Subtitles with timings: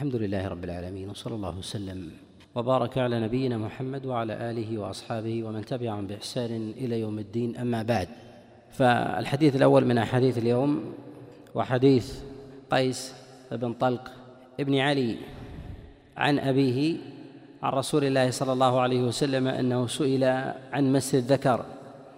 [0.00, 2.10] الحمد لله رب العالمين وصلى الله وسلم
[2.54, 8.08] وبارك على نبينا محمد وعلى آله وأصحابه ومن تبعهم بإحسان إلى يوم الدين أما بعد.
[8.70, 10.92] فالحديث الأول من أحاديث اليوم
[11.54, 12.20] وحديث
[12.70, 13.14] قيس
[13.52, 14.12] بن طلق
[14.60, 15.16] ابن علي
[16.16, 16.96] عن أبيه
[17.62, 20.24] عن رسول الله صلى الله عليه وسلم أنه سئل
[20.72, 21.64] عن مس الذكر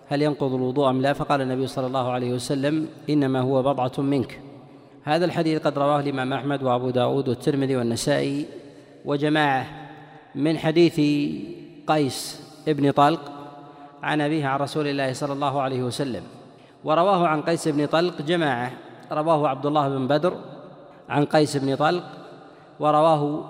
[0.09, 4.52] هل ينقض الوضوء أم لا؟ فقال النبي صلى الله عليه وسلم إنما هو بضعة منك.
[5.05, 8.47] هذا الحديث قد رواه الإمام أحمد وأبو داود والترمذي والنسائي
[9.05, 9.67] وجماعة
[10.35, 11.01] من حديث
[11.87, 13.33] قيس ابن طلق
[14.03, 16.23] عن أبيه عن رسول الله صلى الله عليه وسلم
[16.85, 18.73] ورواه عن قيس بن طلق جماعة
[19.13, 20.35] رواه عبد الله بن بدر
[21.09, 22.05] عن قيس بن طلق
[22.81, 23.45] ورواه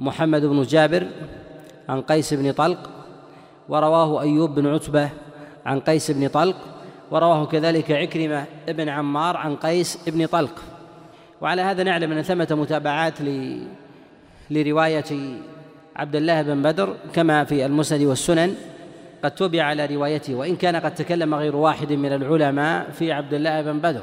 [0.00, 1.06] محمد بن جابر
[1.88, 2.90] عن قيس بن طلق
[3.68, 5.10] ورواه أيوب بن عتبة
[5.66, 6.56] عن قيس بن طلق
[7.10, 10.62] ورواه كذلك عكرمة بن عمار عن قيس بن طلق.
[11.40, 13.14] وعلى هذا نعلم أن ثمة متابعات
[14.50, 15.38] لرواية
[15.96, 18.54] عبد الله بن بدر كما في المسند والسنن
[19.24, 23.62] قد تبع على روايته وإن كان قد تكلم غير واحد من العلماء في عبد الله
[23.62, 24.02] بن بدر.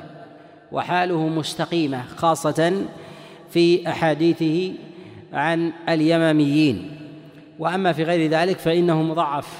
[0.72, 2.85] وحاله مستقيمة خاصة
[3.49, 4.73] في أحاديثه
[5.33, 6.97] عن اليماميين.
[7.59, 9.59] وأما في غير ذلك فإنه مضعف.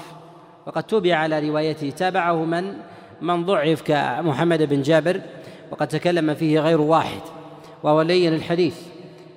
[0.66, 1.90] وقد تبع على روايته.
[1.90, 2.74] تابعه من؟
[3.22, 5.20] من ضعف كمحمد بن جابر
[5.70, 7.20] وقد تكلم فيه غير واحد
[7.82, 8.76] وهو لين الحديث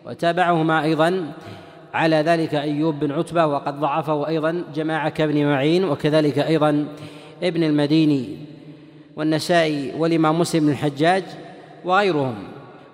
[0.05, 1.31] وتابعهما أيضا
[1.93, 6.87] على ذلك أيوب بن عتبة وقد ضعفه أيضا جماعة كابن معين وكذلك أيضا
[7.43, 8.37] ابن المديني
[9.15, 11.23] والنسائي والإمام مسلم بن الحجاج
[11.85, 12.35] وغيرهم.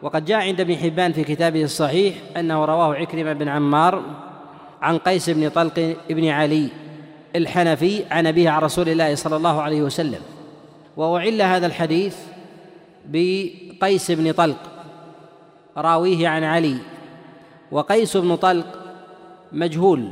[0.02, 4.04] وقد جاء عند ابن حبان في كتابه الصحيح أنه رواه عكرمة بن عمار
[4.82, 6.68] عن قيس بن طلق بن علي
[7.36, 10.20] الحنفي عن أبيه عن رسول الله صلى الله عليه وسلم.
[10.98, 12.18] وأعل هذا الحديث
[13.06, 14.58] بقيس بن طلق
[15.78, 16.78] راويه عن علي.
[17.72, 18.66] وقيس بن طلق
[19.52, 20.10] مجهول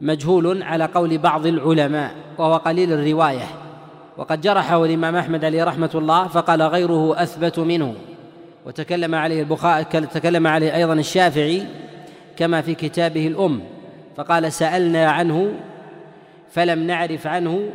[0.00, 3.46] مجهول على قول بعض العلماء وهو قليل الرواية.
[4.16, 7.94] وقد جرحه الامام أحمد عليه رحمة الله فقال غيره أثبت منه.
[8.66, 11.66] وتكلم عليه البخاري تكلم عليه أيضا الشافعي
[12.36, 13.60] كما في كتابه الأم.
[14.16, 15.52] فقال سألنا عنه
[16.50, 17.70] فلم نعرف عنه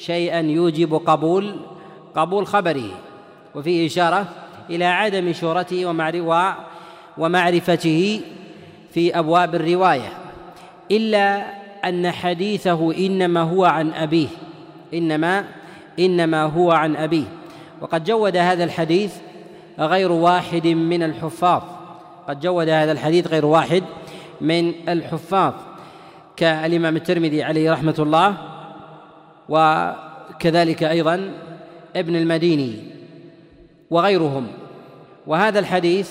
[0.00, 1.56] شيئا يوجب قبول
[2.14, 2.90] قبول خبره
[3.54, 4.26] وفيه إشارة
[4.70, 5.86] إلى عدم شهرته
[7.18, 8.20] ومعرفته
[8.90, 10.12] في أبواب الرواية.
[10.90, 11.44] إلا
[11.84, 14.28] أن حديثه إنما هو عن أبيه.
[14.94, 15.44] إنما
[15.98, 17.24] إنما هو عن أبيه.
[17.80, 19.14] وقد جود هذا الحديث
[19.78, 21.62] غير واحد من الحفاظ.
[22.28, 23.84] قد جود هذا الحديث غير واحد
[24.40, 25.52] من الحفاظ.
[26.36, 28.36] كالإمام الترمذي عليه رحمة الله
[29.50, 31.30] وكذلك أيضا
[31.96, 32.74] ابن المديني
[33.90, 34.46] وغيرهم.
[35.26, 36.10] وهذا الحديث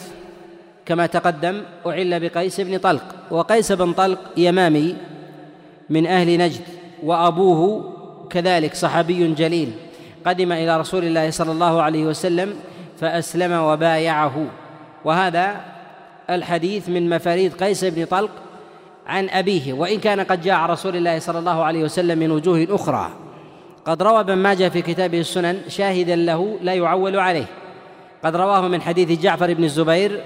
[0.86, 4.96] كما تقدم أعل بقيس بن طلق وقيس بن طلق يمامي
[5.90, 6.62] من أهل نجد
[7.04, 7.94] وأبوه
[8.30, 9.72] كذلك صحابي جليل
[10.26, 12.54] قدم إلى رسول الله صلى الله عليه وسلم
[13.00, 14.46] فأسلم وبايعه.
[15.06, 15.62] وهذا
[16.30, 18.32] الحديث من مفاريد قيس بن طلق
[19.08, 23.10] عن أبيه وإن كان قد جاء رسول الله صلى الله عليه وسلم من وجوه أخرى.
[23.90, 27.46] قد روى ابن ماجه في كتابه السنن شاهدا له لا يعول عليه.
[28.24, 30.22] قد رواه من حديث جعفر بن الزبير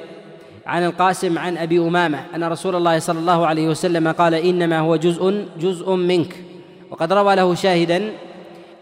[0.65, 4.95] عن القاسم عن أبي أمامة أن رسول الله صلى الله عليه وسلم قال إنما هو
[4.95, 6.35] جزء جزء منك.
[6.91, 8.11] وقد روى له شاهدا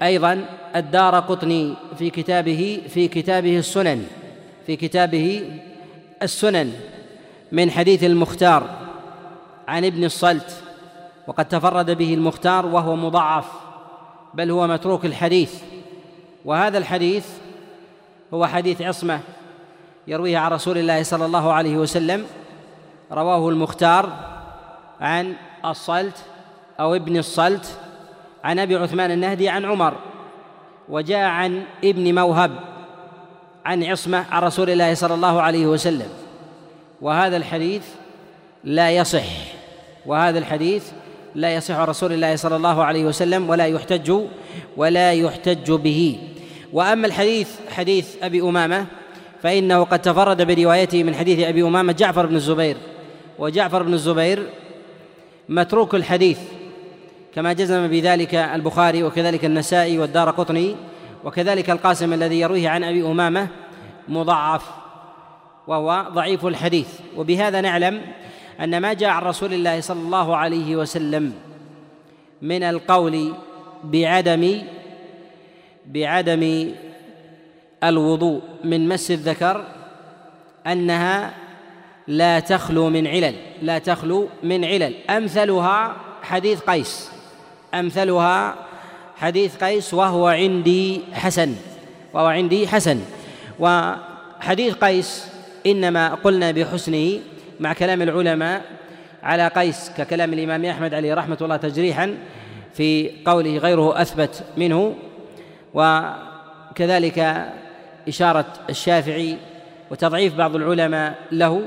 [0.04, 4.04] أيضا الدار قطني في كتابه في كتابه السنن
[4.66, 5.44] في كتابه
[6.22, 6.74] السنن
[7.52, 8.64] من حديث المختار
[9.68, 10.64] عن ابن الصلت.
[11.28, 13.61] وقد تفرد به المختار وهو مضعف.
[14.34, 15.62] بل هو متروك الحديث.
[16.46, 17.28] وهذا الحديث
[18.34, 19.20] هو حديث عصمة
[20.08, 22.26] يرويه عن رسول الله صلى الله عليه وسلم
[23.12, 24.10] رواه المختار
[25.02, 25.34] عن
[25.66, 26.18] الصلت
[26.80, 27.78] أو ابن الصلت
[28.44, 29.94] عن أبي عثمان النهدي عن عمر
[30.90, 32.52] وجاء عن ابن موهب
[33.66, 36.10] عن عصمة عن رسول الله صلى الله عليه وسلم.
[37.02, 37.86] وهذا الحديث
[38.64, 39.26] لا يصح.
[40.06, 40.92] وهذا الحديث
[41.36, 44.14] لا يصح عن رسول الله صلى الله عليه وسلم ولا يحتج
[44.78, 46.18] ولا يحتج به.
[46.74, 48.86] وأما الحديث حديث أبي أمامة
[49.44, 52.78] فإنه قد تفرد بروايته من حديث أبي أمامة جعفر بن الزبير.
[53.40, 54.50] وجعفر بن الزبير
[55.50, 56.40] متروك الحديث
[57.36, 60.76] كما جزم بذلك البخاري وكذلك النسائي والدار قطني
[61.24, 63.48] وكذلك القاسم الذي يرويه عن أبي أمامة
[64.08, 64.64] مضعف
[65.68, 66.88] وهو ضعيف الحديث.
[67.18, 68.02] وبهذا نعلم
[68.62, 71.34] أن ما جاء عن رسول الله صلى الله عليه وسلم
[72.42, 73.34] من القول
[73.84, 74.62] بعدم
[75.86, 76.74] بعدم
[77.84, 79.66] الوضوء من مس الذكر
[80.68, 81.34] أنها
[82.08, 84.94] لا تخلو من علل لا تخلو من علل.
[85.10, 87.12] أمثلها حديث قيس
[87.74, 88.56] أمثلها
[89.16, 91.56] حديث قيس وهو عندي حسن
[92.14, 93.00] وهو عندي حسن.
[93.60, 95.28] وحديث قيس
[95.66, 97.20] إنما قلنا بحسنه
[97.62, 98.62] مع كلام العلماء
[99.24, 102.18] على قيس ككلام الإمام أحمد عليه رحمة الله تجريحا
[102.74, 104.96] في قوله غيره أثبت منه
[105.74, 107.48] وكذلك
[108.08, 109.38] إشارة الشافعي
[109.92, 111.62] وتضعيف بعض العلماء له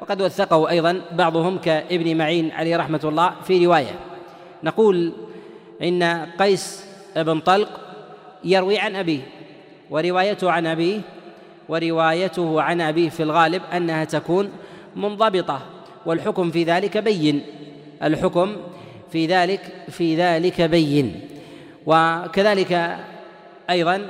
[0.00, 3.94] وقد وثقه أيضا بعضهم كابن معين عليه رحمة الله في رواية.
[4.62, 5.12] نقول
[5.82, 6.84] إن قيس
[7.16, 7.80] بن طلق
[8.44, 9.20] يروي عن أبيه
[9.90, 11.00] وروايته عن أبيه
[11.68, 14.50] وروايته عن أبيه في الغالب أنها تكون
[14.96, 15.60] منضبطة
[16.06, 17.42] والحكم في ذلك بين.
[18.02, 18.56] الحكم
[19.12, 19.60] في ذلك
[19.90, 21.20] في ذلك بين.
[21.86, 22.98] وكذلك
[23.70, 24.06] أيضا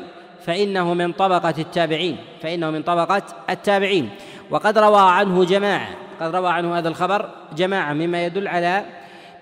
[0.46, 4.10] فإنه من طبقة التابعين فإنه من طبقة التابعين.
[4.50, 5.88] وقد روى عنه جماعة
[6.20, 8.84] قد روى عنه هذا الخبر جماعة مما يدل على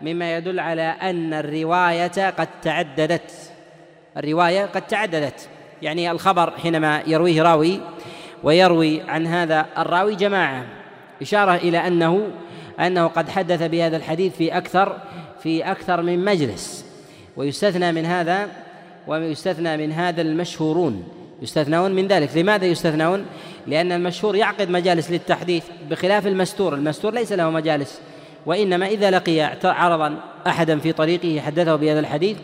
[0.00, 3.52] مما يدل على أن الرواية قد تعددت.
[4.16, 5.48] الرواية قد تعددت.
[5.82, 7.80] يعني الخبر حينما يرويه راوي
[8.42, 10.81] ويروي عن هذا الراوي جماعة.
[11.22, 12.28] إشارة إلى أنه
[12.80, 14.98] أنه قد حدث بهذا الحديث في أكثر
[15.42, 16.84] في أكثر من مجلس
[17.36, 18.48] ويستثنى من هذا
[19.06, 21.04] ويستثنى من هذا المشهورون.
[21.42, 22.36] يستثنون من ذلك.
[22.36, 23.26] لماذا يستثنون؟
[23.66, 26.74] لأن المشهور يعقد مجالس للتحديث بخلاف المستور.
[26.74, 28.00] المستور ليس له مجالس
[28.46, 30.16] وإنما إذا لقي عرضا
[30.46, 32.36] أحدا في طريقه حدثه بهذا الحديث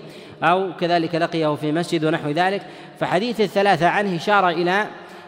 [0.43, 2.63] أو كذلك لقيه في مسجد ونحو ذلك
[3.01, 4.87] فحديث الثلاثة عنه إشارة إلى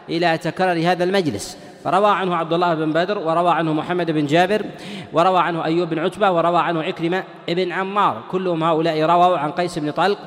[0.09, 1.57] إلى تكرر هذا المجلس.
[1.83, 4.65] فروى عنه عبد الله بن بدر وروى عنه محمد بن جابر
[5.13, 8.23] وروى عنه أيوب بن عتبة وروى عنه عكرمة بن عمار.
[8.31, 10.17] كلهم هؤلاء رووا عن قيس بن طلق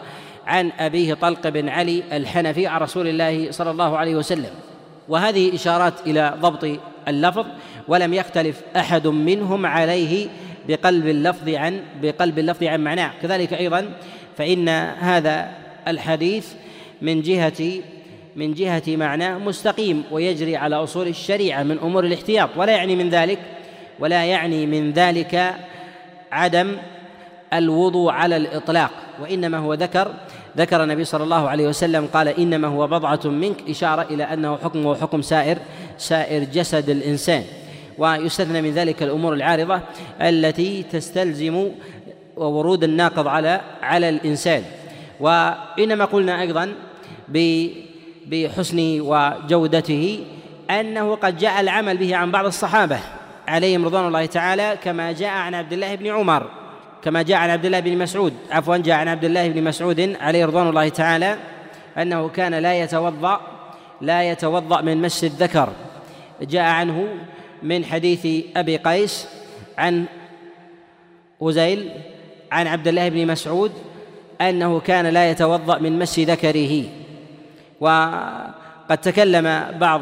[0.47, 4.51] عن أبيه طلق بن علي الحنفي عن رسول الله صلى الله عليه وسلم.
[5.09, 6.79] وهذه إشارات إلى ضبط
[7.09, 7.47] اللفظ
[7.89, 10.29] ولم يختلف أحد منهم عليه
[10.69, 13.11] بقلب اللفظ عن بقلب اللفظ عن معناه.
[13.23, 13.91] كذلك أيضا
[14.37, 14.69] فإن
[14.99, 15.49] هذا
[15.89, 16.53] الحديث
[17.03, 17.83] من جهة
[18.37, 23.39] من جهة معناه مستقيم ويجري على أصول الشريعة من أمور الاحتياط ولا يعني من ذلك
[23.99, 25.55] ولا يعني من ذلك
[26.33, 26.77] عدم
[27.53, 28.91] الوضوء على الإطلاق
[29.23, 30.15] وإنما هو ذكر
[30.57, 34.57] ذكر النبي صلى الله عليه وسلم قال إنما هو بضعة منك إشارة إلى أنه
[35.01, 35.59] حكم سائر
[35.99, 37.43] سائر جسد الإنسان
[37.99, 39.81] ويستثنى من ذلك الأمور العارضة
[40.21, 41.69] التي تستلزم
[42.37, 44.63] ورود الناقض على على الإنسان
[45.21, 46.75] وإنما قلنا أيضا
[48.27, 50.25] بحسن وجودته
[50.71, 52.99] أنه قد جاء العمل به عن بعض الصحابة
[53.49, 56.51] عليهم رضوان الله تعالى كما جاء عن عبد الله بن عمر
[57.03, 60.45] كما جاء عن عبد الله بن مسعود عفوا جاء عن عبد الله بن مسعود عليه
[60.45, 61.37] رضوان الله تعالى
[61.99, 63.41] أنه كان لا يتوضأ
[64.01, 65.69] لا يتوضأ من مس الذكر.
[66.43, 67.09] جاء عنه
[67.63, 69.29] من حديث أبي قيس
[69.79, 70.05] عن
[71.41, 71.91] وزيل
[72.53, 73.73] عن عبد الله بن مسعود
[74.41, 76.85] أنه كان لا يتوضأ من مس ذكره.
[77.81, 80.01] وقد تكلم بعض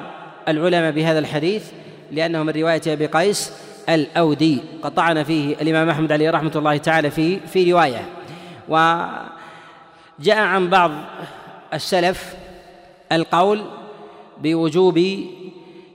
[0.48, 1.70] العلماء بهذا الحديث
[2.12, 3.52] لأنه من رواية أبي قيس
[3.88, 8.08] الأودي قد طعن فيه الإمام أحمد عليه رحمة الله تعالى في في رواية.
[8.68, 10.90] وجاء عن بعض
[11.74, 12.34] السلف
[13.12, 13.64] القول
[14.42, 15.00] بوجوب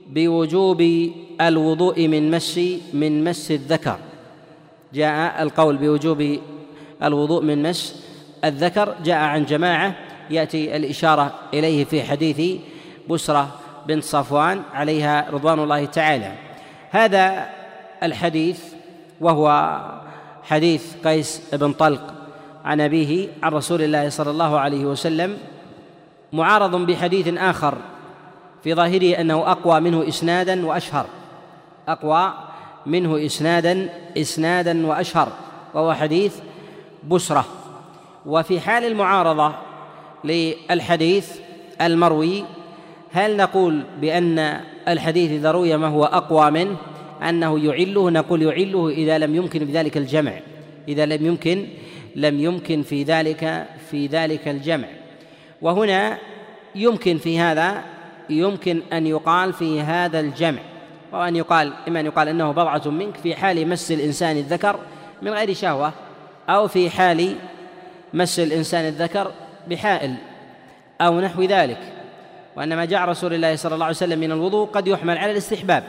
[0.06, 1.10] بوجوب
[1.40, 2.60] الوضوء من مس
[2.92, 3.98] من مس الذكر.
[4.94, 6.38] جاء القول بوجوب
[7.02, 8.04] الوضوء من مس
[8.44, 9.94] الذكر جاء عن جماعة
[10.30, 12.60] يأتي الإشارة إليه في حديث
[13.10, 13.48] بسرة
[13.86, 16.32] بنت صفوان عليها رضوان الله تعالى.
[16.90, 17.46] هذا
[18.02, 18.60] الحديث
[19.20, 19.78] وهو
[20.42, 22.14] حديث قيس بن طلق
[22.64, 25.38] عن أبيه عن رسول الله صلى الله عليه وسلم
[26.32, 27.74] معارض بحديث آخر
[28.64, 31.06] في ظاهره أنه أقوى منه إسنادا وأشهر.
[31.88, 32.32] أقوى
[32.86, 35.28] منه إسنادا إسنادا وأشهر
[35.74, 36.36] وهو حديث
[37.08, 37.44] بسرة.
[38.26, 39.54] وفي حال المعارضة
[40.24, 41.30] للحديث
[41.80, 42.44] المروي.
[43.12, 46.76] هل نقول بأن الحديث إذا روي ما هو أقوى منه؟
[47.28, 50.32] أنه يعله نقول يعله إذا لم يمكن بذلك الجمع.
[50.88, 51.66] إذا لم يمكن
[52.16, 54.88] لم يمكن في ذلك في ذلك الجمع.
[55.62, 56.18] وهنا
[56.74, 57.84] يمكن في هذا
[58.30, 60.60] يمكن أن يقال في هذا الجمع.
[61.12, 64.78] وأن يقال إما أن يقال أنه بضعة منك في حال مس الإنسان الذكر
[65.22, 65.92] من غير شهوة
[66.48, 67.34] أو في حال
[68.14, 69.32] مس الإنسان الذكر
[69.68, 70.14] بحائل
[71.00, 71.78] أو نحو ذلك
[72.56, 75.84] وأن ما جاء رسول الله صلى الله عليه وسلم من الوضوء قد يحمل على الاستحباب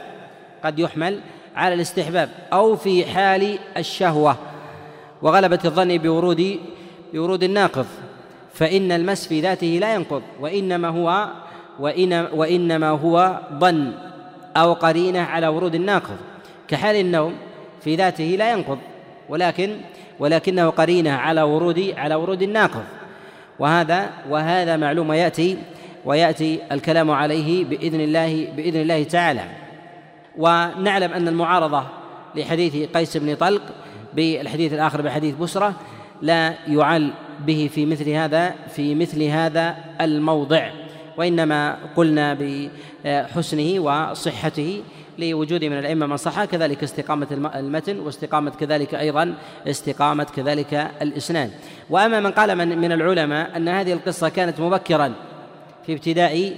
[0.64, 1.20] قد يحمل
[1.56, 4.36] على الاستحباب أو في حال الشهوة
[5.22, 6.60] وغلبة الظن بورود
[7.12, 7.86] بورود الناقض
[8.54, 11.28] فإن المس في ذاته لا ينقض وإنما هو
[11.80, 13.92] وإن وإنما هو ظن
[14.56, 16.16] أو قرينة على ورود الناقض
[16.68, 17.34] كحال النوم
[17.80, 18.78] في ذاته لا ينقض
[19.28, 19.76] ولكن
[20.18, 22.84] ولكنه قرينة على ورود على ورود الناقض.
[23.60, 25.58] وهذا وهذا معلوم ويأتي
[26.04, 29.44] ويأتي الكلام عليه بإذن الله بإذن الله تعالى.
[30.38, 31.84] ونعلم أن المعارضة
[32.34, 33.62] لحديث قيس بن طلق
[34.14, 35.74] بالحديث الآخر بحديث بسرة
[36.22, 37.10] لا يعل
[37.46, 40.70] به في مثل هذا في مثل هذا الموضع
[41.16, 42.38] وإنما قلنا
[43.04, 44.82] بحسنه وصحته
[45.20, 49.34] لوجود من الأئمة من صح كذلك استقامة المتن واستقامة كذلك أيضا
[49.66, 51.50] استقامة كذلك الإسناد.
[51.90, 55.12] وأما من قال من, من العلماء أن هذه القصة كانت مبكرا
[55.86, 56.52] في ابتداء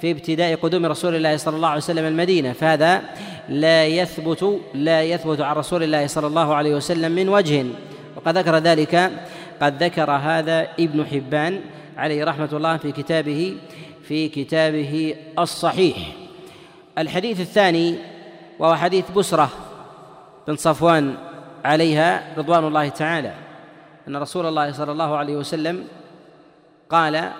[0.00, 3.02] في ابتداء قدوم رسول الله صلى الله عليه وسلم المدينة فهذا
[3.48, 7.64] لا يثبت لا يثبت عن رسول الله صلى الله عليه وسلم من وجه.
[8.16, 9.10] وقد ذكر ذلك
[9.62, 11.60] قد ذكر هذا ابن حبان
[11.96, 13.56] عليه رحمة الله في كتابه
[14.02, 15.96] في كتابه الصحيح.
[16.98, 17.98] الحديث الثاني
[18.58, 19.50] وهو حديث بسرة
[20.48, 21.14] بن صفوان
[21.64, 23.34] عليها رضوان الله تعالى
[24.08, 25.84] أن رسول الله صلى الله عليه وسلم
[26.90, 27.32] قال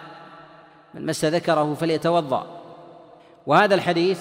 [0.94, 2.46] من مس ذكره فليتوضأ.
[3.46, 4.20] وهذا الحديث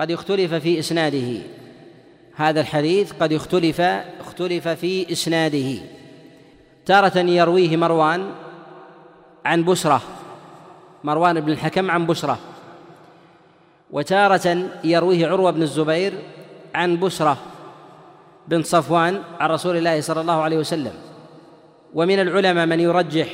[0.00, 1.42] قد اختلف في إسناده.
[2.36, 3.80] هذا الحديث قد اختلف
[4.20, 5.80] اختلف في إسناده.
[6.86, 8.30] تارة يرويه مروان
[9.44, 10.02] عن بشرة
[11.04, 12.38] مروان بن الحكم عن بشرة
[13.94, 16.12] وتارة يرويه عروة بن الزبير
[16.74, 17.36] عن بشرة
[18.48, 20.92] بن صفوان عن رسول الله صلى الله عليه وسلم.
[21.94, 23.28] ومن العلماء من يرجح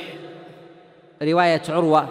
[1.23, 2.07] رواية عروة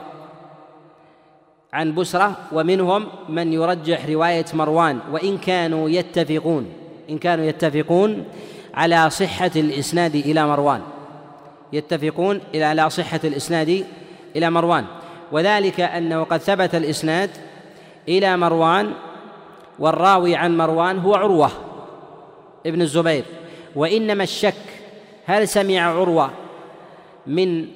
[1.72, 6.72] عن بسرة ومنهم من يرجح رواية مروان وإن كانوا يتفقون
[7.10, 8.24] إن كانوا يتفقون
[8.74, 10.80] على صحة الإسناد إلى مروان.
[11.72, 13.86] يتفقون على صحة الإسناد
[14.36, 14.84] إلى مروان.
[15.32, 17.30] وذلك أنه قد ثبت الإسناد
[18.08, 18.92] إلى مروان
[19.78, 21.50] والراوي عن مروان هو عروة
[22.66, 23.24] ابن الزبير.
[23.76, 24.54] وإنما الشك
[25.26, 26.30] هل سمع عروة
[27.26, 27.66] من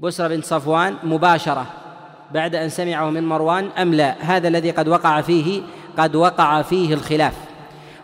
[0.00, 1.66] بسرة بن صفوان مباشرة
[2.32, 5.62] بعد أن سمعه من مروان أم لا؟ هذا الذي قد وقع فيه
[5.98, 7.34] قد وقع فيه الخلاف.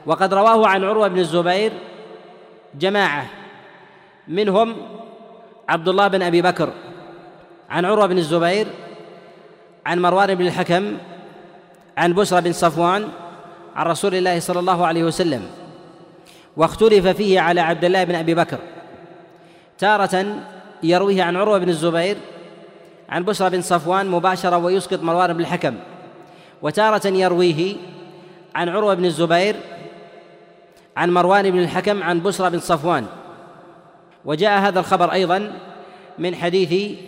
[0.06, 1.72] وقد رواه عن عروة بن الزبير
[2.74, 3.26] جماعة
[4.28, 4.76] منهم
[5.68, 6.72] عبد الله بن أبي بكر.
[7.70, 8.66] عن عروة بن الزبير
[9.88, 10.96] عن مروان بن الحكم
[11.96, 13.08] عن بسرى بن صفوان
[13.76, 15.42] عن رسول الله صلى الله عليه وسلم
[16.56, 18.58] واختلف فيه على عبد الله بن أبي بكر.
[19.78, 20.26] تارة
[20.82, 22.16] يرويه عن عروة بن الزبير
[23.08, 25.74] عن بسرى بن صفوان مباشرة ويسقط مروان بن الحكم.
[26.62, 27.76] وتارة يرويه
[28.54, 29.56] عن عروة بن الزبير
[30.96, 33.06] عن مروان بن الحكم عن بسرى بن صفوان.
[34.24, 35.52] وجاء هذا الخبر أيضا
[36.18, 36.98] من حديث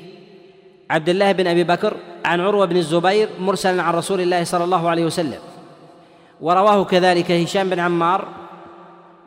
[0.91, 4.89] عبد الله بن أبي بكر عن عروة بن الزبير مرسلا عن رسول الله صلى الله
[4.89, 5.39] عليه وسلم.
[6.41, 8.29] ورواه كذلك هشام بن عمار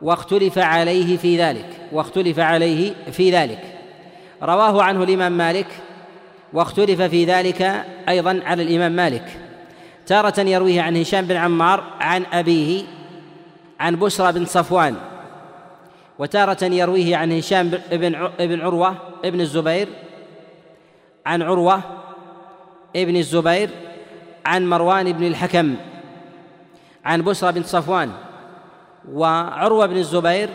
[0.02, 3.60] واختلف عليه في ذلك واختلف عليه في ذلك.
[4.42, 5.66] رواه عنه الإمام مالك
[6.52, 9.24] واختلف في ذلك أيضا على الإمام مالك.
[10.06, 12.82] تارة يرويه عن هشام بن عمار عن أبيه
[13.80, 14.96] عن بشرى بن صفوان.
[16.18, 17.70] وتارة يرويه عن هشام
[18.38, 19.88] بن عروة ابن الزبير
[21.26, 21.80] عن عروة
[22.96, 23.70] ابن الزبير
[24.46, 25.74] عن مروان بن الحكم
[27.04, 28.10] عن بسرى بن صفوان.
[29.12, 30.48] وعروة بن الزبير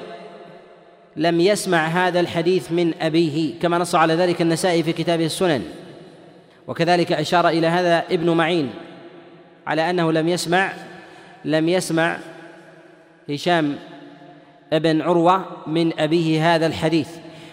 [1.15, 5.63] لم يسمع هذا الحديث من أبيه كما نص على ذلك النسائي في كتابه السنن.
[6.67, 8.69] وكذلك أشار إلى هذا ابن معين
[9.67, 10.73] على أنه لم يسمع
[11.45, 12.17] لم يسمع
[13.29, 13.75] هشام
[14.73, 17.09] ابن عروة من أبيه هذا الحديث.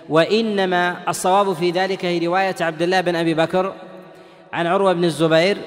[0.09, 3.73] وإنما الصواب في ذلك هي رواية عبد الله بن أبي بكر
[4.53, 5.59] عن عروة بن الزبير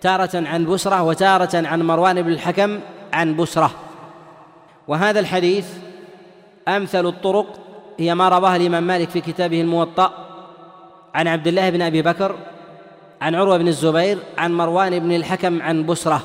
[0.00, 2.80] تارة عن بسرة وتارة عن مروان بن الحكم
[3.12, 3.70] عن بسرة
[4.88, 5.66] وهذا الحديث
[6.68, 7.46] أمثل الطرق
[7.98, 10.12] هي ما رواه الإمام مالك في كتابه الموطأ
[11.14, 12.36] عن عبد الله بن أبي بكر
[13.20, 16.22] عن عروة بن الزبير عن مروان بن الحكم عن بسرة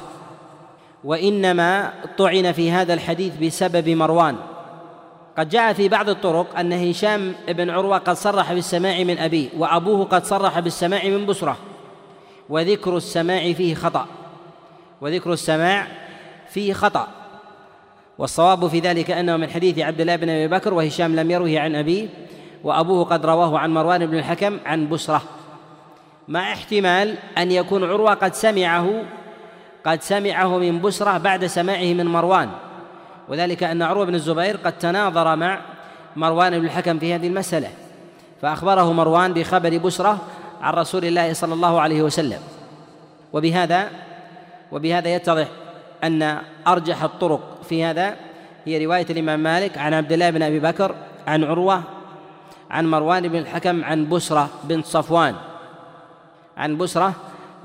[1.03, 4.35] وإنما طعن في هذا الحديث بسبب مروان.
[5.37, 10.05] قد جاء في بعض الطرق أن هشام بن عروة قد صرح بالسماع من أبيه وأبوه
[10.05, 11.57] قد صرح بالسماع من بسرة.
[12.49, 14.05] وذكر السماع فيه خطأ.
[15.01, 15.87] وذكر السماع
[16.49, 17.07] فيه خطأ.
[18.17, 21.75] والصواب في ذلك أنه من حديث عبد الله بن أبي بكر وهشام لم يروه عن
[21.75, 22.07] أبيه
[22.63, 25.21] وأبوه قد رواه عن مروان بن الحكم عن بسرة.
[26.27, 29.03] مع احتمال أن يكون عروة قد سمعه
[29.85, 32.49] قد سمعه من بسرة بعد سماعه من مروان.
[33.29, 35.59] وذلك أن عروة بن الزبير قد تناظر مع
[36.15, 37.69] مروان بن الحكم في هذه المسألة
[38.41, 40.17] فأخبره مروان بخبر بسرة
[40.61, 42.39] عن رسول الله صلى الله عليه وسلم.
[43.33, 43.89] وبهذا
[44.71, 45.47] وبهذا يتضح
[46.03, 46.37] أن
[46.67, 48.15] أرجح الطرق في هذا
[48.65, 50.95] هي رواية الإمام مالك عن عبد الله بن أبي بكر
[51.27, 51.83] عن عروة
[52.71, 55.35] عن مروان بن الحكم عن بسرة بنت صفوان.
[56.57, 57.13] عن بسرة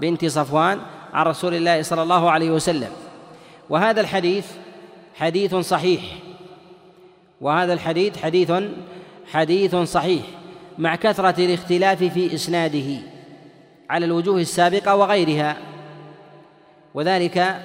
[0.00, 0.78] بنت صفوان
[1.14, 2.90] عن رسول الله صلى الله عليه وسلم.
[3.70, 4.46] وهذا الحديث
[5.16, 6.02] حديث صحيح.
[7.40, 8.52] وهذا الحديث حديث
[9.32, 10.23] حديث صحيح
[10.78, 13.02] مع كثرة الاختلاف في إسناده
[13.90, 15.56] على الوجوه السابقة وغيرها.
[16.94, 17.56] وذلك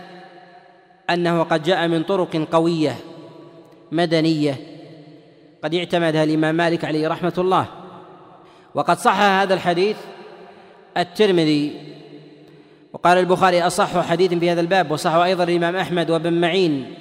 [1.09, 2.95] أنه قد جاء من طرق قوية
[3.91, 4.55] مدنية
[5.63, 7.65] قد اعتمدها الإمام مالك عليه رحمة الله.
[8.75, 9.97] وقد صح هذا الحديث
[10.97, 11.81] الترمذي.
[12.93, 16.93] وقال البخاري أصح حديث في هذا الباب وصح أيضا الإمام أحمد وابن معين.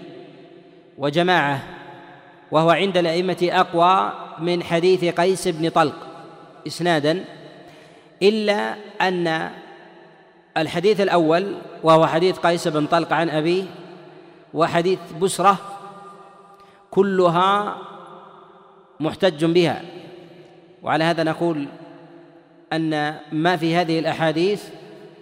[0.98, 1.60] وجماعة
[2.50, 5.94] وهو عند الأئمة أقوى من حديث قيس بن طلق
[6.66, 7.24] إسنادا
[8.22, 9.50] إلا أن
[10.56, 13.64] الحديث الأول وهو حديث قيس بن طلق عن أبيه
[14.54, 15.56] وحديث بسرة
[16.90, 17.76] كلها
[19.00, 19.82] محتج بها.
[20.82, 21.66] وعلى هذا نقول
[22.72, 24.64] أن ما في هذه الأحاديث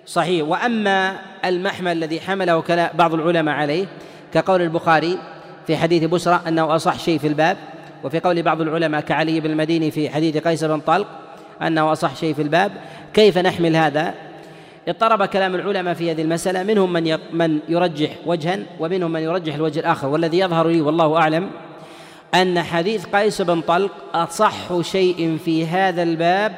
[0.06, 0.48] صحيح.
[0.48, 3.86] وأما المحمل الذي حمله بعض العلماء عليه
[4.32, 5.18] كقول البخاري
[5.68, 7.56] في حديث بسرى أنه أصح شيء في الباب
[8.04, 11.06] وفي قول بعض العلماء كعلي بن المديني في حديث قيس بن طلق
[11.62, 12.72] أنه أصح شيء في الباب.
[13.14, 14.14] كيف نحمل هذا؟
[14.88, 19.80] اضطرب كلام العلماء في هذه المسألة منهم من من يرجح وجها ومنهم من يرجح الوجه
[19.80, 20.08] الآخر.
[20.08, 21.50] والذي يظهر لي والله أعلم
[22.34, 26.54] أن حديث قيس بن طلق أصح شيء في هذا الباب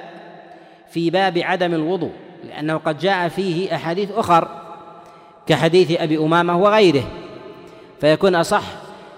[0.90, 2.12] في باب عدم الوضوء
[2.48, 4.48] لأنه قد جاء فيه أحاديث أخر
[5.46, 7.04] كحديث أبي أمامة وغيره
[8.00, 8.62] فيكون أصح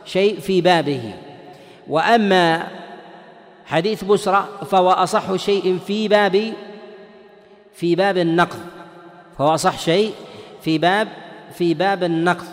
[0.05, 1.13] شيء في بابه.
[1.89, 2.69] وأما
[3.67, 6.53] حديث بسرى فهو أصح شيء في باب
[7.75, 8.61] في باب النقض.
[9.39, 10.15] فهو أصح شيء
[10.63, 11.09] في باب
[11.55, 12.47] في باب النقض.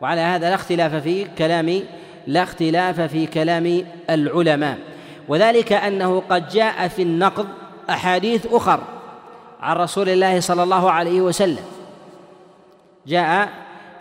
[0.00, 1.80] وعلى هذا لا اختلاف في كلام
[2.26, 4.78] لا اختلاف في كلام العلماء.
[5.28, 7.46] وذلك أنه قد جاء في النقض
[7.90, 8.80] أحاديث أخر
[9.60, 11.64] عن رسول الله صلى الله عليه وسلم.
[13.06, 13.48] جاء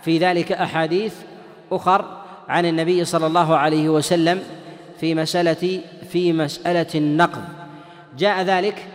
[0.02, 1.16] في ذلك أحاديث
[1.72, 2.06] أخر
[2.48, 4.44] عن النبي صلى الله عليه وسلم
[5.00, 7.44] في مسألة في مسألة النقض.
[8.18, 8.86] جاء ذلك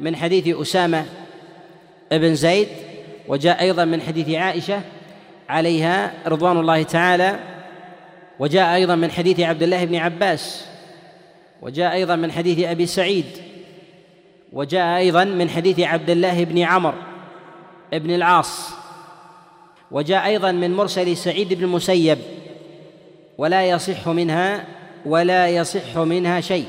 [0.00, 1.04] من حديث أسامة
[2.12, 2.68] بن زيد
[3.28, 4.80] وجاء أيضا من حديث عائشة
[5.48, 7.38] عليها رضوان الله تعالى
[8.38, 10.66] وجاء أيضا من حديث عبد الله بن عباس
[11.62, 13.26] وجاء أيضا من حديث أبي سعيد
[14.52, 16.94] وجاء أيضا من حديث عبد الله بن عمر
[17.92, 18.70] بن العاص
[19.90, 22.18] وجاء أيضا من مرسل سعيد بن المسيب.
[23.38, 24.64] ولا يصح منها
[25.06, 26.66] ولا يصح منها شيء.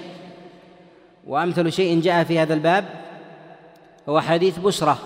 [1.27, 2.85] وأمثل شيء جاء في هذا الباب
[4.09, 4.97] هو حديث بسرة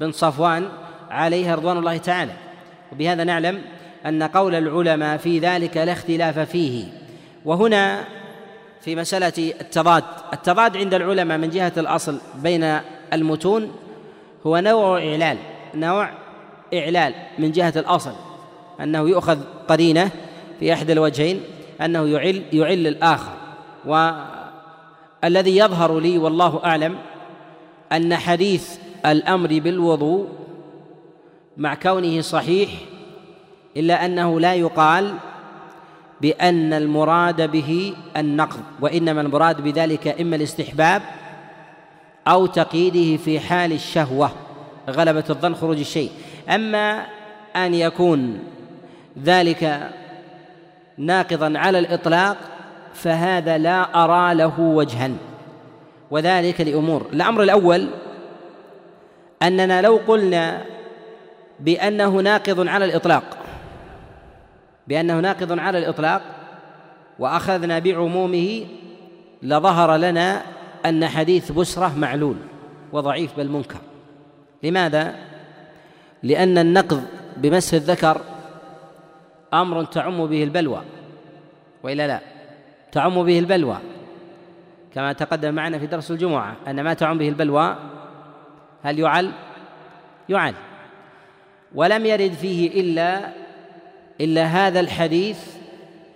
[0.00, 0.68] بن صفوان
[1.10, 2.32] عليها رضوان الله تعالى.
[2.92, 3.62] وبهذا نعلم
[4.06, 6.84] أن قول العلماء في ذلك لا اختلاف فيه.
[7.44, 8.04] وهنا
[8.80, 12.78] في مسألة التضاد التضاد عند العلماء من جهة الأصل بين
[13.12, 13.72] المتون
[14.46, 15.38] هو نوع إعلال
[15.74, 16.10] نوع
[16.74, 18.12] إعلال من جهة الأصل
[18.80, 20.10] أنه يؤخذ قرينة
[20.60, 21.40] في أحد الوجهين
[21.80, 23.32] أنه يعل يعل الآخر.
[23.86, 26.98] والذي يظهر لي والله أعلم
[27.92, 30.28] أن حديث الأمر بالوضوء
[31.56, 32.70] مع كونه صحيح
[33.76, 35.14] إلا أنه لا يقال
[36.20, 41.02] بأن المراد به النقض وإنما المراد بذلك إما الاستحباب
[42.28, 44.30] أو تقييده في حال الشهوة
[44.90, 46.10] غلبة الظن خروج الشيء.
[46.48, 47.06] أما
[47.56, 48.38] أن يكون
[49.24, 49.90] ذلك
[50.98, 52.36] ناقضا على الإطلاق
[52.94, 55.10] فهذا لا أرى له وجها.
[56.10, 57.06] وذلك لأمور.
[57.12, 57.88] الأمر الأول
[59.42, 60.64] أننا لو قلنا
[61.60, 63.22] بأنه ناقض على الإطلاق
[64.88, 66.22] بأنه ناقض على الإطلاق
[67.18, 68.66] وأخذنا بعمومه
[69.42, 70.42] لظهر لنا
[70.86, 72.36] أن حديث بسرة معلول
[72.92, 73.78] وضعيف بل منكر.
[74.62, 75.14] لماذا؟
[76.22, 77.02] لأن النقض
[77.36, 78.20] بمس الذكر
[79.54, 80.82] أمر تعم به البلوى.
[81.82, 82.20] وإلا لا
[82.92, 83.78] تعم به البلوى.
[84.94, 87.76] كما تقدم معنا في درس الجمعة أن ما تعم به البلوى
[88.82, 89.32] هل يعل؟
[90.28, 90.54] يعل.
[91.74, 93.28] ولم يرد فيه إلا
[94.20, 95.56] إلا هذا الحديث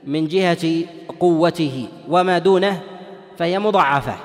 [0.05, 0.85] من جهة
[1.21, 2.81] قوته وما دونه
[3.38, 4.16] فهي مضعفة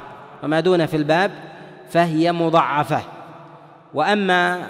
[0.43, 1.31] وما دونه في الباب
[1.89, 3.01] فهي مضعفة
[3.93, 4.67] وأما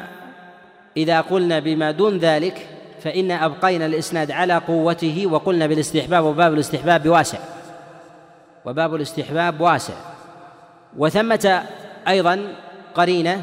[0.98, 2.68] إذا قلنا بما دون ذلك
[3.02, 7.40] فإن أبقينا الإسناد على قوته وقلنا بالاستحباب وباب الاستحباب واسع.
[8.66, 9.94] وباب الاستحباب واسع.
[10.98, 11.64] وثمة
[12.08, 12.56] أيضا
[12.96, 13.42] قرينة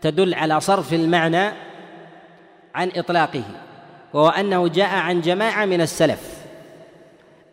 [0.00, 1.52] تدل على صرف المعنى
[2.74, 3.42] عن إطلاقه
[4.14, 6.38] وهو أنه جاء عن جماعة من السلف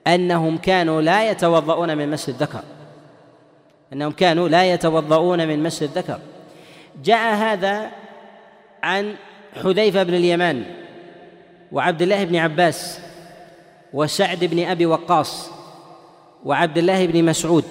[0.08, 2.62] أنهم كانوا لا يتوضؤون من مس الذكر.
[3.94, 6.20] أنهم كانوا لا يتوضؤون من مس الذكر.
[7.04, 7.92] جاء هذا
[8.84, 9.16] عن
[9.64, 10.66] حذيفة بن اليمان
[11.72, 13.00] وعبد الله بن عباس
[13.94, 15.50] وسعد بن أبي وقاص
[16.46, 17.66] وعبد الله بن مسعود.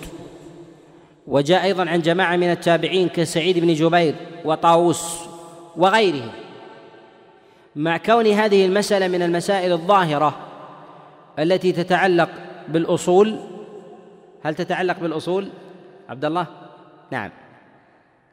[1.26, 5.20] وجاء أيضا عن جماعة من التابعين كسعيد بن جبير وطاووس
[5.76, 6.30] وغيرهم.
[7.76, 10.36] مع كون هذه المسألة من المسائل الظاهرة
[11.38, 12.30] التي تتعلق
[12.68, 13.36] بالأصول
[14.44, 15.48] هل تتعلق بالأصول؟
[16.08, 16.46] عبد الله؟
[17.10, 17.30] نعم.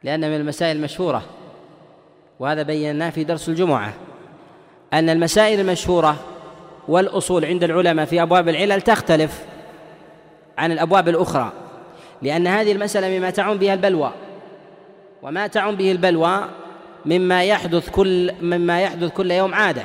[0.02, 1.22] لأن من المسائل المشهورة
[2.40, 3.92] وهذا بيناه في درس الجمعة.
[4.92, 6.16] أن المسائل المشهورة
[6.88, 9.44] والأصول عند العلماء في أبواب العلل تختلف
[10.58, 11.52] عن الأبواب الأخرى
[12.22, 14.12] لأن هذه المسألة مما تعم بها البلوى.
[15.22, 16.44] وما تعم به البلوى
[17.06, 19.82] مما يحدث كل مما يحدث كل يوم عادة.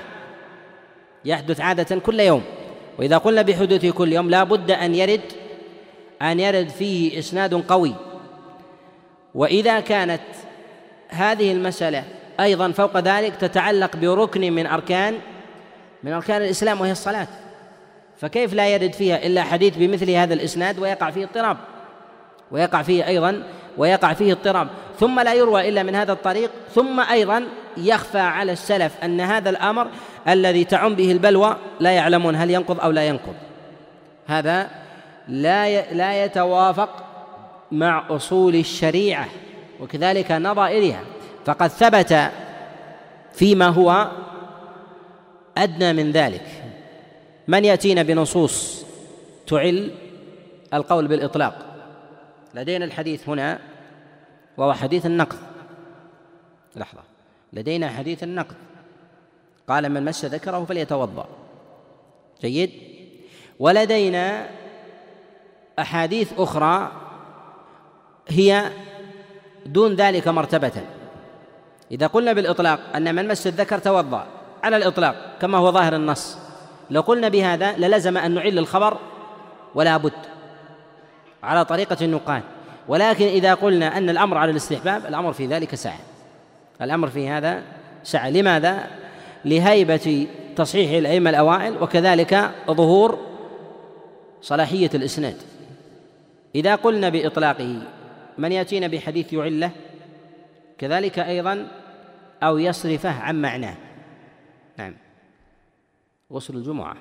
[1.25, 2.43] يحدث عادة كل يوم.
[2.99, 5.21] وإذا قلنا بحدوثه كل يوم لا بد أن يرد
[6.21, 7.93] أن يرد فيه إسناد قوي.
[9.35, 10.21] وإذا كانت
[11.09, 12.03] هذه المسألة
[12.39, 15.13] أيضا فوق ذلك تتعلق بركن من أركان
[16.03, 17.27] من أركان الإسلام وهي الصلاة.
[18.17, 21.57] فكيف لا يرد فيها إلا حديث بمثل هذا الإسناد ويقع فيه اضطراب؟
[22.51, 23.43] ويقع فيه أيضا
[23.77, 24.67] ويقع فيه اضطراب.
[24.99, 27.43] ثم لا يروى إلا من هذا الطريق ثم أيضا
[27.77, 29.87] يخفى على السلف أن هذا الأمر
[30.27, 33.35] الذي تعم به البلوى لا يعلمون هل ينقض أو لا ينقض.
[34.27, 34.69] هذا
[35.27, 36.89] لا لا يتوافق
[37.71, 39.27] مع أصول الشريعة
[39.79, 41.01] وكذلك نظائرها
[41.47, 42.31] فقد ثبت
[43.33, 44.11] فيما هو
[45.57, 46.63] أدنى من ذلك.
[47.47, 48.85] من يأتينا بنصوص
[49.47, 49.91] تعل
[50.73, 51.65] القول بالإطلاق؟
[52.53, 53.59] لدينا الحديث هنا
[54.57, 55.37] وهو حديث النقض.
[56.75, 57.01] لحظة.
[57.53, 58.55] لدينا حديث النقض.
[59.67, 61.27] قال من مس ذكره فليتوضأ.
[62.41, 62.71] جيد.
[63.59, 64.49] ولدينا
[65.79, 66.91] أحاديث أخرى
[68.27, 68.71] هي
[69.65, 70.96] دون ذلك مرتبة.
[71.91, 74.27] إذا قلنا بالإطلاق أن من مس الذكر توضأ
[74.63, 76.37] على الإطلاق كما هو ظاهر النص.
[76.89, 78.97] لو قلنا بهذا للزم أن نعل الخبر
[79.75, 80.13] ولا بد
[81.43, 82.43] على طريقة النقاد.
[82.87, 85.99] ولكن إذا قلنا أن الأمر على الاستحباب الأمر في ذلك سعة
[86.81, 87.63] الأمر في هذا
[88.03, 88.87] سعة لماذا؟
[89.45, 93.19] لهيبة تصحيح الأئمة الأوائل وكذلك ظهور
[94.41, 95.35] صلاحية الإسناد.
[96.55, 97.81] إذا قلنا بإطلاقه
[98.37, 99.71] من يأتينا بحديث يعله؟
[100.77, 101.67] كذلك أيضا
[102.43, 103.75] أو يصرفه عن معناه.
[104.77, 104.93] نعم.
[106.33, 106.97] غسل الجمعة.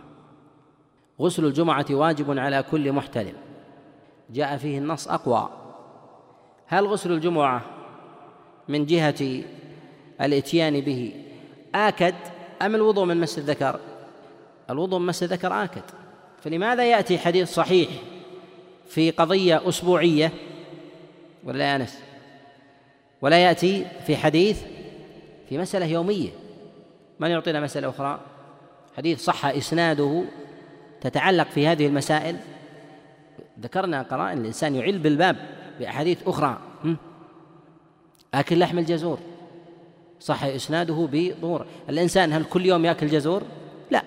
[1.21, 3.35] غسل الجمعة واجب على كل محتلم.
[4.31, 5.51] جاء فيه النص أقوى.
[6.67, 7.65] هل غسل الجمعة
[8.69, 9.45] من جهة
[10.21, 11.25] الإتيان به
[11.75, 12.15] آكد
[12.63, 13.81] أم الوضوء من مس الذكر؟
[14.71, 15.83] الوضوء من مس الذكر آكد.
[16.43, 17.89] فلماذا يأتي حديث صحيح
[18.87, 20.33] في قضية أسبوعية؟
[21.45, 22.03] ولا أنس.
[23.23, 24.76] ولا يأتي في حديث
[25.49, 26.31] في مسألة يومية.
[27.21, 28.21] من يعطينا مسألة أخرى؟
[28.97, 30.25] حديث صح إسناده
[31.01, 32.37] تتعلق في هذه المسائل.
[33.61, 35.37] ذكرنا قرائن الإنسان يعل بالباب
[35.81, 36.59] بأحاديث أخرى.
[38.35, 39.19] آكل لحم الجزور.
[40.21, 41.67] صح إسناده بظهور.
[41.89, 43.43] الإنسان هل كل يوم يأكل جزور؟
[43.91, 44.03] لا.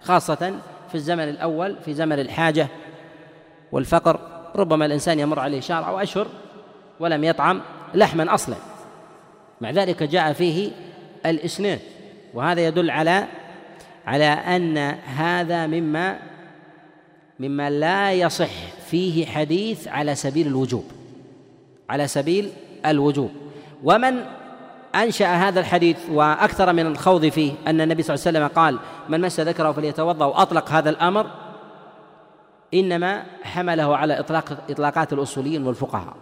[0.00, 2.68] خاصة في الزمن الأول في زمن الحاجة
[3.72, 4.20] والفقر
[4.56, 6.26] ربما الإنسان يمر عليه شهر أو أشهر
[7.00, 7.62] ولم يطعم
[7.94, 8.56] لحما أصلا.
[9.62, 10.70] مع ذلك جاء فيه
[11.26, 11.80] الإسناد
[12.34, 13.26] وهذا يدل على
[14.06, 14.78] على أن
[15.16, 16.18] هذا مما
[17.40, 18.50] مما لا يصح
[18.86, 20.84] فيه حديث على سبيل الوجوب
[21.90, 22.50] على سبيل
[22.86, 23.30] الوجوب.
[23.84, 24.24] ومن
[24.94, 29.20] أنشأ هذا الحديث وأكثر من الخوض فيه أن النبي صلى الله عليه وسلم قال من
[29.20, 31.30] مس ذكره فليتوضأ وأطلق هذا الأمر
[32.74, 36.16] إنما حمله على إطلاق إطلاقات الأصوليين والفقهاء.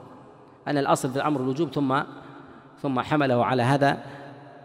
[0.68, 2.00] أن الأصل في الأمر الوجوب ثم
[2.82, 3.98] ثم حمله على هذا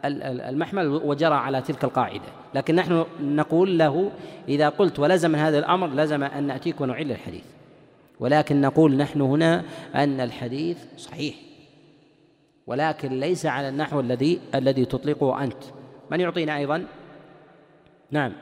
[0.05, 2.27] المحمل وجرى على تلك القاعدة.
[2.53, 4.11] لكن نحن نقول له
[4.47, 7.43] إذا قلت ولزم من هذا الأمر لزم أن نأتيك ونعل الحديث.
[8.19, 9.63] ولكن نقول نحن هنا
[9.95, 11.35] أن الحديث صحيح.
[12.67, 15.63] ولكن ليس على النحو الذي الذي تطلقه أنت.
[16.11, 16.85] من يعطينا أيضا؟
[18.11, 18.33] نعم.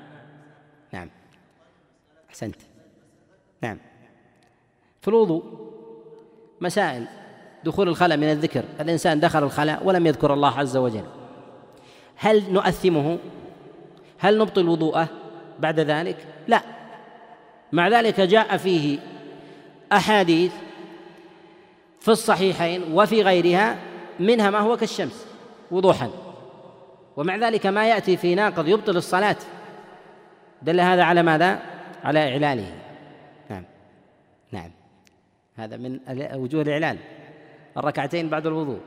[0.93, 1.09] نعم.
[2.29, 2.55] أحسنت.
[3.61, 3.77] نعم.
[5.01, 5.43] في الوضوء
[6.61, 7.07] مسائل.
[7.65, 8.63] دخول الخلاء من الذكر.
[8.79, 11.03] الإنسان دخل الخلاء ولم يذكر الله عز وجل.
[12.15, 13.17] هل نؤثمه؟
[14.19, 15.07] هل نبطل وضوءه
[15.59, 16.61] بعد ذلك؟ لا.
[17.71, 18.99] مع ذلك جاء فيه
[19.91, 20.51] أحاديث
[21.99, 23.77] في الصحيحين وفي غيرها
[24.19, 25.25] منها ما هو كالشمس
[25.71, 26.09] وضوحا.
[27.17, 29.35] ومع ذلك ما يأتي في ناقض يبطل الصلاة.
[30.61, 31.59] دل هذا على ماذا؟
[32.03, 32.71] على إعلاله.
[33.49, 33.63] نعم.
[34.51, 34.71] نعم.
[35.55, 35.99] هذا من
[36.33, 36.97] وجوه الإعلان.
[37.77, 38.79] الركعتين بعد الوضوء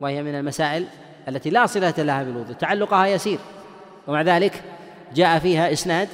[0.00, 0.86] وهي من المسائل
[1.28, 3.38] التي لا صلة لها بالوضوء تعلقها يسير
[4.06, 4.62] ومع ذلك
[5.14, 6.08] جاء فيها إسناد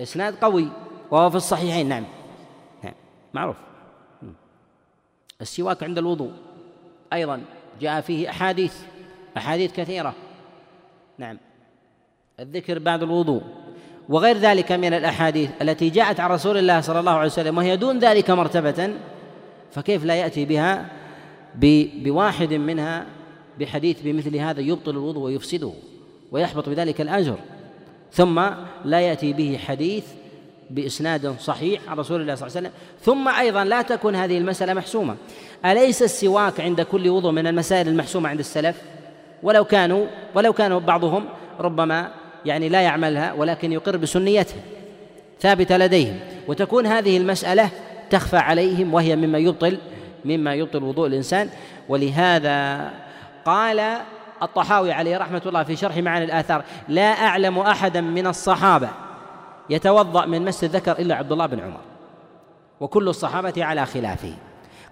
[0.00, 0.68] إسناد قوي
[1.10, 2.04] وهو في الصحيحين نعم
[2.84, 2.94] نعم
[3.34, 3.56] معروف.
[5.40, 6.32] السواك عند الوضوء
[7.12, 7.42] أيضا
[7.80, 8.74] جاء فيه أحاديث
[9.36, 10.14] أحاديث كثيرة
[11.18, 11.38] نعم
[12.40, 13.42] الذكر بعد الوضوء
[14.08, 17.98] وغير ذلك من الأحاديث التي جاءت عن رسول الله صلى الله عليه وسلم وهي دون
[17.98, 18.94] ذلك مرتبة
[19.74, 20.86] فكيف لا يأتي بها
[22.04, 23.06] بواحد منها
[23.60, 25.72] بحديث بمثل هذا يبطل الوضوء ويفسده
[26.32, 27.36] ويحبط بذلك الأجر؟
[28.12, 28.42] ثم
[28.84, 30.04] لا يأتي به حديث
[30.70, 32.80] بإسناد صحيح عن رسول الله صلى الله عليه وسلم.
[33.00, 35.16] ثم أيضا لا تكون هذه المسألة محسومة.
[35.64, 38.76] أليس السواك عند كل وضوء من المسائل المحسومة عند السلف؟
[39.42, 41.24] ولو كانوا ولو كانوا بعضهم
[41.60, 42.10] ربما
[42.44, 44.60] يعني لا يعملها ولكن يقر بسنيتها
[45.40, 46.18] ثابتة لديهم.
[46.48, 47.70] وتكون هذه المسألة
[48.14, 49.78] تخفى عليهم وهي مما يبطل
[50.24, 51.50] مما يبطل وضوء الإنسان.
[51.88, 52.90] ولهذا
[53.44, 53.96] قال
[54.42, 58.88] الطحاوي عليه رحمة الله في شرح معاني الآثار لا أعلم أحدا من الصحابة
[59.70, 61.80] يتوضأ من مس الذكر إلا عبد الله بن عمر
[62.80, 64.32] وكل الصحابة على خلافه.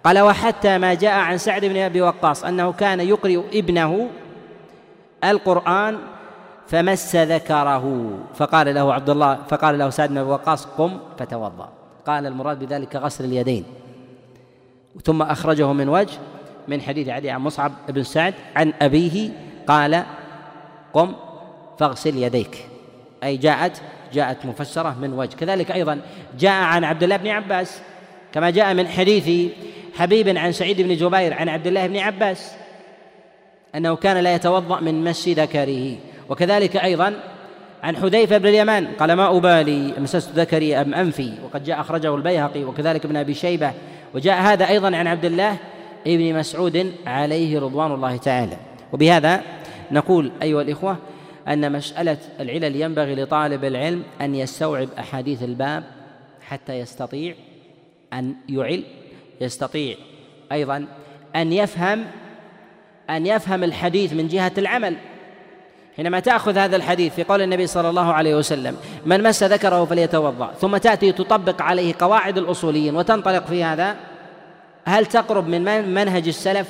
[0.03, 4.09] قال وحتى ما جاء عن سعد بن أبي وقاص أنه كان يقرئ ابنه
[5.23, 5.97] القرآن
[6.67, 11.69] فمس ذكره فقال له عبد الله فقال له سعد بن أبي وقاص قم فتوضأ.
[12.07, 13.63] قال المراد بذلك غسل اليدين.
[15.03, 16.17] ثم أخرجه من وجه
[16.67, 19.29] من حديث علي عن مصعب بن سعد عن أبيه
[19.67, 20.03] قال
[20.93, 21.13] قم
[21.79, 22.65] فاغسل يديك.
[23.23, 23.81] أي جاءت
[24.13, 25.35] جاءت مفسرة من وجه.
[25.35, 26.01] كذلك أيضا
[26.39, 27.81] جاء عن عبد الله بن عباس
[28.33, 29.51] كما جاء من حديث
[29.95, 32.51] حبيب عن سعيد بن جبير عن عبد الله بن عباس
[33.75, 35.95] أنه كان لا يتوضأ من مس ذكره
[36.29, 37.13] وكذلك أيضا
[37.83, 42.63] عن حذيفة بن اليمان قال ما أبالي مسست ذكري أم أنفي؟ وقد جاء أخرجه البيهقي
[42.63, 43.71] وكذلك ابن أبي شيبة.
[44.13, 45.57] وجاء هذا أيضا عن عبد الله
[46.07, 48.57] ابن مسعود عليه رضوان الله تعالى.
[48.93, 49.41] وبهذا
[49.91, 50.97] نقول أيها الإخوة
[51.47, 55.83] أن مسألة العلل ينبغي لطالب العلم أن يستوعب أحاديث الباب
[56.41, 57.35] حتى يستطيع
[58.13, 58.83] أن يعل
[59.41, 59.95] يستطيع
[60.51, 60.85] أيضا
[61.35, 62.05] أن يفهم
[63.09, 64.95] أن يفهم الحديث من جهة العمل.
[65.97, 70.51] حينما تأخذ هذا الحديث في قول النبي صلى الله عليه وسلم من مس ذكره فليتوضأ.
[70.61, 73.95] ثم تأتي تطبق عليه قواعد الأصوليين وتنطلق في هذا.
[74.85, 76.67] هل تقرب من منهج السلف؟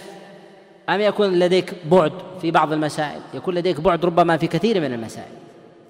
[0.90, 5.32] أم يكون لديك بعد في بعض المسائل؟ يكون لديك بعد ربما في كثير من المسائل.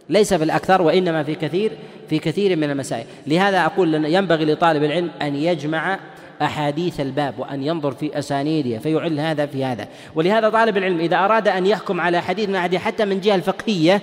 [0.09, 1.71] ليس في الأكثر وإنما في كثير
[2.09, 3.05] في كثير من المسائل.
[3.27, 5.99] لهذا أقول ينبغي لطالب العلم أن يجمع
[6.43, 9.87] أحاديث الباب وأن ينظر في أسانيدها فيعل هذا في هذا.
[10.15, 14.01] ولهذا طالب العلم إذا أراد أن يحكم على حديث من أحاديث حتى من الجهة الفقهية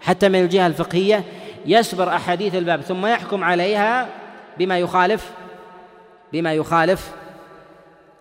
[0.00, 1.24] حتى من الجهة الفقهية
[1.66, 4.08] يسبر أحاديث الباب ثم يحكم عليها
[4.58, 5.32] بما يخالف
[6.32, 7.12] بما يخالف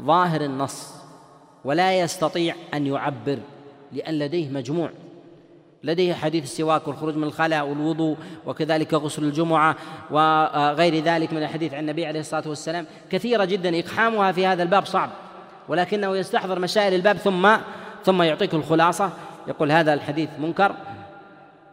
[0.01, 0.93] ظاهر النص
[1.65, 3.37] ولا يستطيع أن يعبر
[3.91, 4.89] لأن لديه مجموع.
[5.85, 9.75] لديه حديث السواك والخروج من الخلاء والوضوء وكذلك غسل الجمعة
[10.11, 12.85] وغير ذلك من الحديث عن النبي عليه الصلاة والسلام.
[13.11, 15.09] كثيرة جدا إقحامها في هذا الباب صعب
[15.67, 17.49] ولكنه يستحضر مسائل الباب ثم
[18.05, 19.11] ثم يعطيك الخلاصة.
[19.47, 20.75] يقول هذا الحديث منكر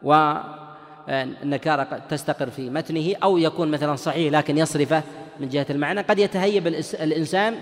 [0.03, 5.03] والنكارة تستقر في متنه أو يكون مثلا صحيح لكن يصرفه
[5.41, 6.01] من جهة المعنى.
[6.01, 6.67] قد يتهيب
[7.01, 7.55] الإنسان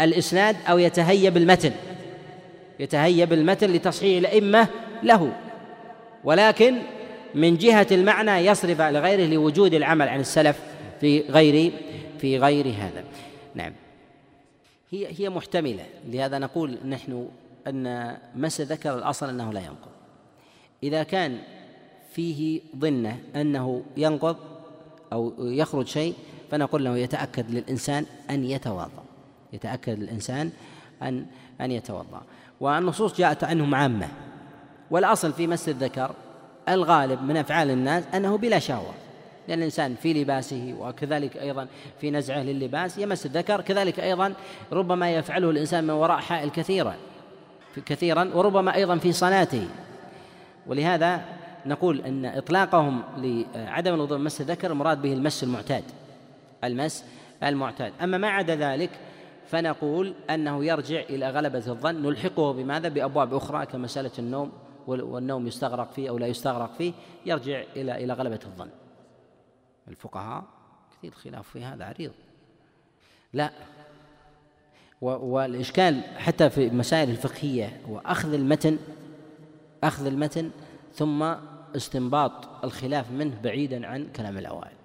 [0.00, 1.72] الإسناد أو يتهيب المتن
[2.80, 4.68] يتهيب المتن لتصحيح الأئمة
[5.02, 5.32] له.
[6.24, 6.78] ولكن
[7.34, 10.60] من جهة المعنى يصرف لغيره لوجود العمل عن السلف
[11.00, 11.72] في غير
[12.18, 13.04] في غير هذا.
[13.54, 13.72] نعم.
[14.90, 15.84] هي هي محتملة.
[16.06, 17.28] لهذا نقول نحن
[17.66, 19.90] أن مس ذكر الأصل أنه لا ينقض.
[20.82, 21.38] إذا كان
[22.12, 24.36] فيه ظنة أنه ينقض
[25.12, 26.14] أو يخرج شيء
[26.50, 29.04] فنقول له يتأكد للإنسان أن يتوضأ
[29.52, 30.50] يتأكد للإنسان
[31.02, 31.26] أن
[31.60, 32.22] أن يتوضأ
[32.60, 34.08] والنصوص جاءت عنهم عامة.
[34.90, 36.10] والأصل في مس الذكر
[36.68, 38.94] الغالب من أفعال الناس أنه بلا شهوة
[39.48, 41.66] لأن الإنسان في لباسه وكذلك أيضا
[42.00, 44.34] في نزعه للباس يمس الذكر كذلك أيضا
[44.72, 46.94] ربما يفعله الإنسان من وراء حائل كثيرا
[47.86, 49.68] كثيرا وربما أيضا في صلاته.
[50.66, 51.24] ولهذا
[51.66, 55.84] نقول أن إطلاقهم لعدم الوضوء مس الذكر المراد به المس المعتاد
[56.64, 57.04] المس
[57.42, 57.92] المعتاد.
[58.02, 58.90] أما ما عدا ذلك
[59.50, 64.52] فنقول أنه يرجع إلى غلبة الظن نلحقه بماذا؟ بأبواب أخرى كمسألة النوم
[64.86, 66.92] والنوم يستغرق فيه أو لا يستغرق فيه
[67.26, 68.68] يرجع إلى إلى غلبة الظن.
[69.88, 70.44] الفقهاء
[70.98, 72.12] كثير خلاف في هذا عريض.
[73.32, 73.50] لا.
[75.00, 78.78] والإشكال حتى في المسائل الفقهية وأخذ المتن
[79.84, 80.50] أخذ المتن
[80.92, 81.22] ثم
[81.76, 84.76] استنباط الخلاف منه بعيدا عن كلام الأوائل.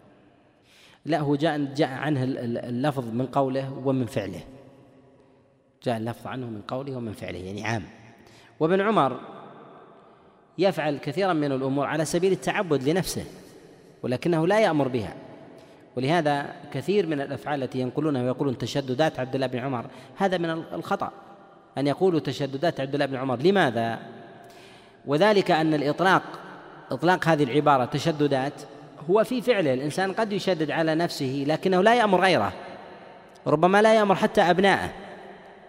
[1.05, 4.41] لا هو جاء جاء عنه اللفظ من قوله ومن فعله.
[5.83, 7.83] جاء اللفظ عنه من قوله ومن فعله يعني عام.
[8.59, 9.19] وابن عمر
[10.59, 13.25] يفعل كثيرا من الأمور على سبيل التعبد لنفسه
[14.03, 15.13] ولكنه لا يأمر بها.
[15.97, 19.85] ولهذا كثير من الأفعال التي ينقلونها ويقولون تشددات عبد الله بن عمر
[20.17, 21.11] هذا من الخطأ
[21.77, 23.39] أن يقولوا تشددات عبد الله بن عمر.
[23.39, 23.99] لماذا؟
[25.05, 26.21] وذلك أن الإطلاق
[26.91, 28.53] إطلاق هذه العبارة تشددات
[29.09, 32.53] هو في فعله الإنسان قد يشدد على نفسه لكنه لا يأمر غيره.
[33.47, 34.89] ربما لا يأمر حتى أبنائه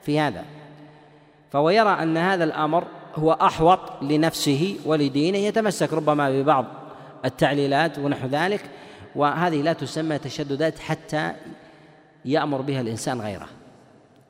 [0.02, 0.44] في هذا.
[1.50, 2.84] فهو يرى أن هذا الأمر
[3.16, 6.66] هو أحوط لنفسه ولدينه يتمسك ربما ببعض
[7.24, 8.60] التعليلات ونحو ذلك
[9.16, 11.32] وهذه لا تسمى تشددات حتى
[12.24, 13.46] يأمر بها الإنسان غيره.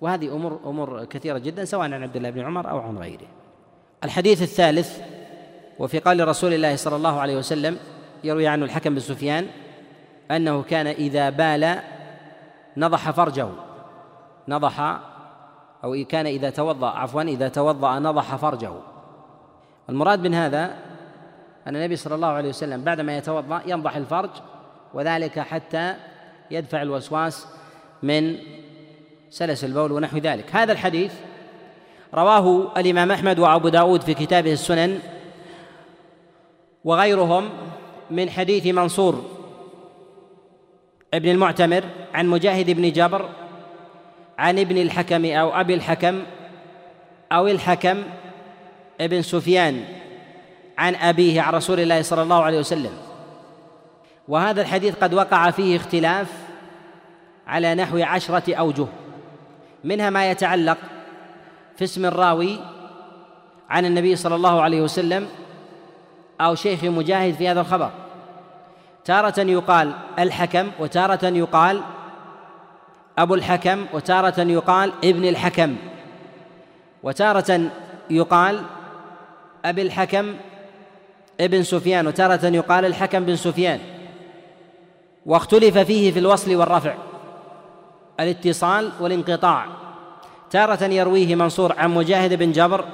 [0.01, 3.27] وهذه أمور أمور كثيرة جدا سواء عن عبد الله بن عمر أو عن غيره.
[4.05, 4.99] الحديث الثالث
[5.79, 7.79] وفي قول رسول الله صلى الله عليه وسلم
[8.25, 9.47] يروي عنه الحكم بن سفيان
[10.31, 11.79] أنه كان إذا بال
[12.77, 13.49] نضح فرجه
[14.49, 15.01] نضح
[15.85, 18.73] أو كان إذا توضأ عفوا إذا توضأ نضح فرجه.
[19.89, 20.77] المراد من هذا
[21.67, 24.31] أن النبي صلى الله عليه وسلم بعدما يتوضأ ينضح الفرج
[24.95, 25.95] وذلك حتى
[26.51, 27.47] يدفع الوسواس
[28.03, 28.37] من
[29.31, 30.57] سلس البول ونحو ذلك.
[30.57, 31.15] هذا الحديث
[32.15, 34.99] رواه الإمام أحمد وأبو داود في كتابه السنن
[36.85, 37.49] وغيرهم
[38.11, 39.25] من حديث منصور
[41.15, 43.29] ابن المعتمر عن مجاهد بن جبر
[44.41, 46.23] عن ابن الحكم أو أبي الحكم
[47.33, 48.03] أو الحكم
[49.01, 49.85] ابن سفيان
[50.79, 52.93] عن أبيه عن رسول الله صلى الله عليه وسلم.
[54.29, 56.27] وهذا الحديث قد وقع فيه اختلاف
[57.47, 58.87] على نحو عشرة أوجه
[59.85, 60.79] منها ما يتعلق
[61.77, 62.59] في اسم الراوي
[63.71, 65.29] عن النبي صلى الله عليه وسلم
[66.41, 67.91] أو شيخ مجاهد في هذا الخبر.
[69.05, 71.83] تارة يقال الحكم وتارة يقال
[73.21, 75.77] أبو الحكم وتارة يقال ابن الحكم.
[77.03, 77.61] وتارة
[78.11, 78.63] يقال
[79.65, 80.35] أبي الحكم
[81.41, 83.81] ابن سفيان وتارة يقال الحكم بن سفيان.
[85.27, 86.95] واختلف فيه في الوصل والرفع
[88.21, 89.67] الاتصال والانقطاع.
[90.51, 92.85] تارة يرويه منصور عن مجاهد بن جبر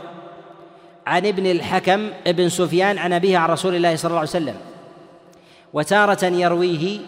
[1.07, 4.57] عن ابن الحكم ابن سفيان عن أبيه عن رسول الله صلى الله عليه وسلم.
[5.73, 6.99] وتارة يرويه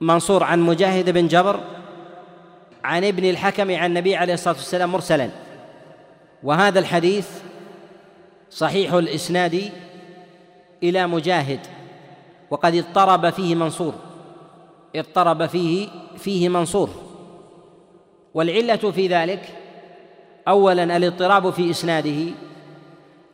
[0.00, 1.60] منصور عن مجاهد بن جبر
[2.86, 5.30] عن ابن الحكم عن النبي عليه الصلاة والسلام مرسلا.
[6.42, 7.28] وهذا الحديث
[8.50, 9.72] صحيح الإسناد
[10.82, 11.60] إلى مجاهد
[12.50, 13.94] وقد اضطرب فيه منصور.
[14.96, 16.90] اضطرب فيه فيه منصور.
[18.34, 19.42] والعلة في ذلك
[20.48, 22.32] أولا الاضطراب في إسناده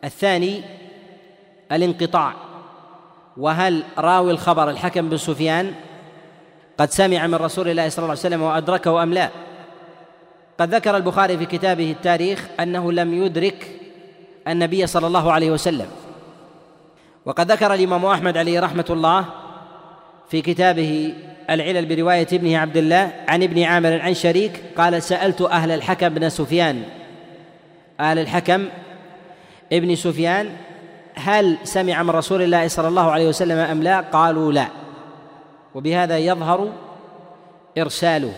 [0.04, 0.62] الثاني
[1.72, 2.34] الانقطاع.
[3.36, 5.74] وهل راوي الخبر الحكم بن سفيان
[6.78, 9.30] قد سمع من رسول الله صلى الله عليه وسلم وأدركه أم لا.
[10.58, 13.80] قد ذكر البخاري في كتابه التاريخ أنه لم يدرك
[14.48, 15.86] النبي صلى الله عليه وسلم.
[17.26, 19.24] وقد ذكر الإمام أحمد عليه رحمة الله
[20.30, 21.14] في كتابه
[21.50, 26.28] العلل برواية ابنه عبد الله عن ابن عامر عن شريك قال سألت أهل الحكم بن
[26.28, 26.82] سفيان.
[28.00, 28.68] أهل الحكم
[29.72, 30.50] ابن سفيان
[31.14, 34.81] هل سمع من رسول الله صلى الله عليه وسلم أم لا؟ قالوا لا.
[35.74, 36.72] وبهذا يظهر
[37.78, 38.32] إرساله.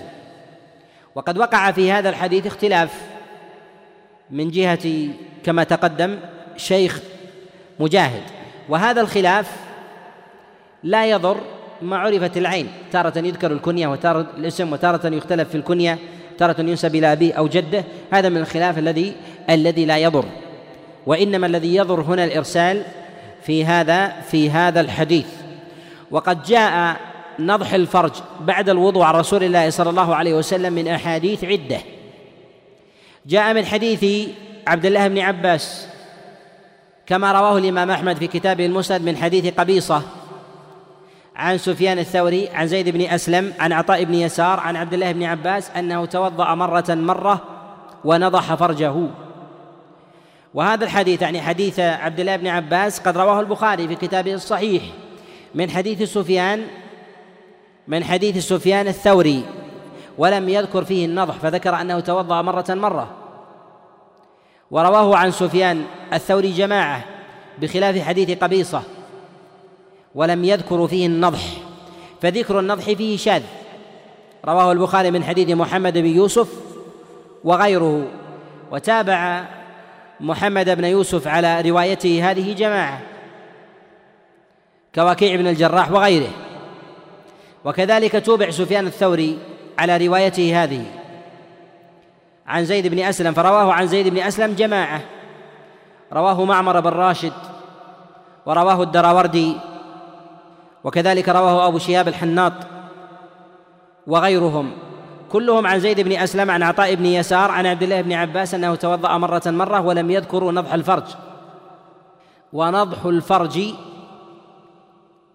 [1.14, 3.02] وقد وقع في هذا الحديث اختلاف
[4.30, 5.08] من جهة
[5.44, 6.18] كما تقدم
[6.56, 7.00] شيخ
[7.80, 8.22] مجاهد
[8.68, 9.56] وهذا الخلاف
[10.82, 11.36] لا يضر
[11.82, 12.68] ما عرفت العين.
[12.92, 15.98] تارة يذكر الكنية وتارة الاسم وتارة يختلف في الكنية
[16.38, 19.12] تارة ينسب إلى أبيه أو جده هذا من الخلاف الذي
[19.50, 20.24] الذي لا يضر.
[21.06, 22.82] وإنما الذي يضر هنا الإرسال
[23.42, 25.26] في هذا في هذا الحديث.
[26.10, 26.96] وقد جاء
[27.38, 31.78] نضح الفرج بعد الوضوء عن رسول الله صلى الله عليه وسلم من أحاديث عدة.
[33.26, 34.28] جاء من حديث
[34.66, 35.88] عبد الله بن عباس
[37.06, 40.02] كما رواه الإمام أحمد في كتابه المسند من حديث قبيصة
[41.36, 45.22] عن سفيان الثوري عن زيد بن أسلم عن عطاء بن يسار عن عبد الله بن
[45.22, 47.40] عباس أنه توضأ مرة مرة
[48.04, 48.94] ونضح فرجه.
[50.54, 54.82] وهذا الحديث يعني حديث عبد الله بن عباس قد رواه البخاري في كتابه الصحيح
[55.54, 56.66] من حديث سفيان
[57.88, 59.44] من حديث سفيان الثوري
[60.18, 63.10] ولم يذكر فيه النضح فذكر أنه توضأ مرة مرة.
[64.70, 67.04] ورواه عن سفيان الثوري جماعة
[67.58, 68.82] بخلاف حديث قبيصة
[70.14, 71.40] ولم يذكروا فيه النضح
[72.22, 73.42] فذكر النضح فيه شاذ.
[74.44, 76.48] رواه البخاري من حديث محمد بن يوسف
[77.44, 78.06] وغيره
[78.70, 79.44] وتابع
[80.20, 83.00] محمد بن يوسف على روايته هذه جماعة
[84.94, 86.43] كوكيع بن الجراح وغيره.
[87.64, 89.38] وكذلك توبع سفيان الثوري
[89.78, 90.84] على روايته هذه.
[92.46, 95.00] عن زيد بن أسلم فرواه عن زيد بن أسلم جماعة.
[96.12, 97.32] رواه معمر بن راشد
[98.46, 99.56] ورواه الدراوردي
[100.84, 102.52] وكذلك رواه أبو شهاب الحناط
[104.06, 104.72] وغيرهم.
[105.32, 108.74] كلهم عن زيد بن أسلم عن عطاء بن يسار عن عبد الله بن عباس أنه
[108.74, 111.04] توضأ مرة مرة ولم يذكروا نضح الفرج.
[112.52, 113.74] ونضح الفرج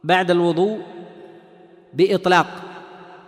[0.03, 0.79] بعد الوضوء
[1.93, 2.47] بإطلاق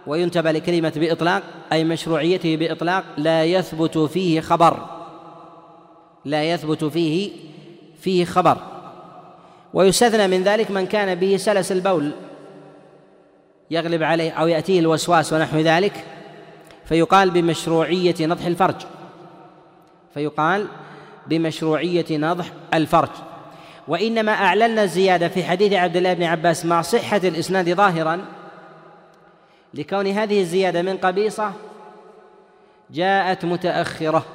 [0.08, 1.44] وينتبه لكلمة بإطلاق
[1.74, 4.78] أي مشروعيته بإطلاق لا يثبت فيه خبر.
[6.26, 7.32] لا يثبت فيه
[8.00, 8.58] فيه خبر.
[9.74, 12.12] ويستثنى من ذلك من كان به سلس البول.
[13.72, 16.06] يغلب عليه أو يأتيه الوسواس ونحو ذلك
[16.86, 18.76] فيقال بمشروعية نضح الفرج.
[20.14, 20.68] فيقال
[21.28, 23.10] بمشروعية نضح الفرج.
[23.88, 28.26] وإنما أعلنا الزيادة في حديث عبد الله بن عباس مع صحة الإسناد ظاهرا
[29.74, 31.54] لكون هذه الزيادة من قبيصة
[32.92, 34.26] جاءت متأخرة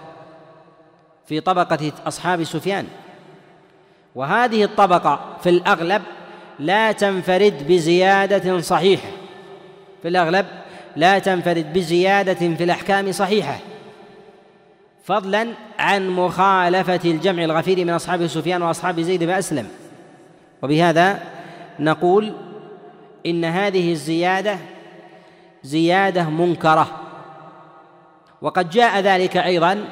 [1.26, 2.86] في طبقة أصحاب سفيان.
[4.14, 6.02] وهذه الطبقة في الأغلب
[6.58, 9.08] لا تنفرد بزيادة صحيحة.
[10.02, 10.46] في الأغلب
[10.96, 13.58] لا تنفرد بزيادة في الأحكام صحيحة.
[15.04, 19.68] فضلا عن مخالفة الجمع الغفير من أصحاب سفيان وأصحاب زيد بن أسلم.
[20.62, 21.22] وبهذا
[21.80, 22.32] نقول
[23.26, 24.58] إن هذه الزيادة
[25.62, 26.86] زيادة منكرة.
[28.42, 29.84] وقد جاء ذلك أيضا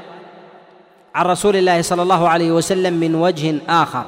[1.14, 4.04] عن رسول الله صلى الله عليه وسلم من وجه آخر.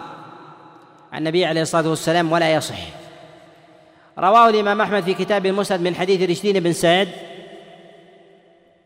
[1.12, 2.78] عن النبي عليه الصلاة والسلام ولا يصح.
[4.18, 7.08] رواه الإمام أحمد في كتاب المسند من حديث رشدين بن سعد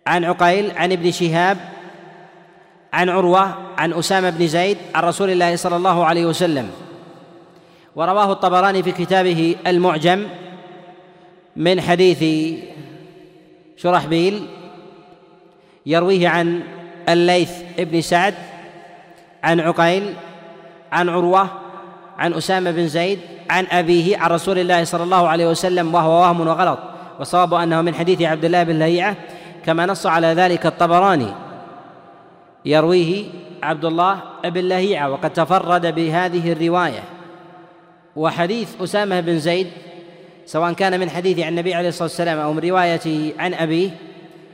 [0.07, 1.59] عن عقيل عن ابن شهاب
[2.93, 6.71] عن عروة عن أسامة بن زيد عن رسول الله صلى الله عليه وسلم.
[7.97, 10.27] ورواه الطبراني في كتابه المعجم
[11.57, 12.55] من حديث
[13.77, 14.47] شرحبيل
[15.87, 16.63] يرويه عن
[17.09, 18.35] الليث بن سعد
[19.43, 20.15] عن عقيل
[20.93, 21.49] عن عروة
[22.19, 23.19] عن أسامة بن زيد
[23.51, 26.79] عن أبيه عن رسول الله صلى الله عليه وسلم وهو وهم وغلط.
[27.21, 29.17] وصواب أنه من حديث عبد الله بن لهيعة
[29.67, 31.27] كما نص على ذلك الطبراني.
[32.65, 33.25] يرويه
[33.63, 37.03] عبد الله بن لهيعة وقد تفرد بهذه الرواية.
[38.17, 39.67] وحديث أسامة بن زيد
[40.51, 43.91] سواء كان من حديث عن النبي عليه الصلاة والسلام أو من روايته عن أبيه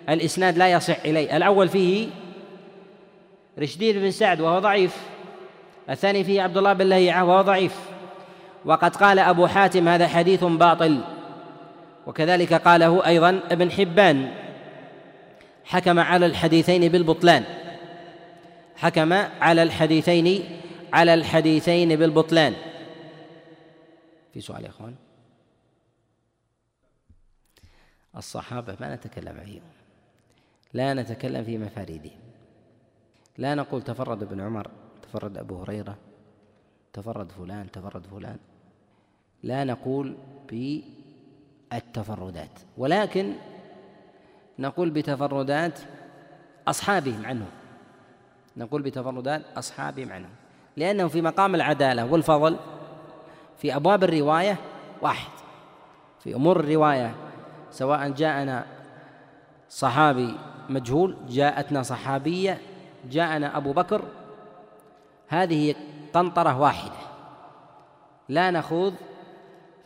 [0.09, 1.37] الإسناد لا يصح إليه.
[1.37, 2.09] الأول فيه
[3.59, 4.97] رشدين بن سعد وهو ضعيف.
[5.91, 7.75] الثاني فيه عبد الله بن لهيعة وهو ضعيف.
[8.65, 11.01] وقد قال أبو حاتم هذا حديث باطل.
[12.07, 14.29] وكذلك قاله أيضا ابن حبان.
[15.65, 17.45] حكم على الحديثين بالبطلان.
[18.77, 20.45] حكم على الحديثين
[20.93, 22.55] على الحديثين بالبطلان.
[24.35, 24.95] في سؤال يا إخوان؟
[28.17, 29.63] الصحابة ما نتكلم عليهم
[30.73, 32.19] لا نتكلم في مفاريدهم.
[33.39, 34.71] لا نقول تفرد ابن عمر
[35.03, 35.97] تفرد أبو هريرة
[36.93, 38.37] تفرد فلان تفرد فلان.
[39.43, 40.17] لا نقول
[41.73, 42.51] بالتفردات.
[42.79, 43.33] ولكن
[44.59, 45.79] نقول بتفردات
[46.69, 47.47] أصحابهم عنه
[48.57, 50.29] نقول بتفردات أصحابهم عنه
[50.77, 52.57] لأنه في مقام العدالة والفضل
[53.59, 54.57] في أبواب الرواية
[55.03, 55.31] واحد.
[56.21, 57.15] في أمور الرواية
[57.77, 58.65] سواء جاءنا
[59.69, 60.35] صحابي
[60.69, 62.59] مجهول جاءتنا صحابية
[63.11, 64.03] جاءنا أبو بكر
[65.29, 65.75] هذه
[66.15, 66.93] قنطرة واحدة.
[68.29, 68.95] لا نخوض